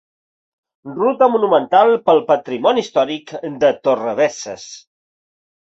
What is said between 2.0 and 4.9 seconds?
pel patrimoni històric de Torrebesses.